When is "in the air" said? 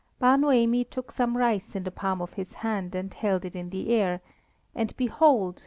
3.55-4.19